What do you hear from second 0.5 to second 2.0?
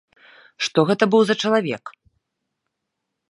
Што гэта быў за чалавек?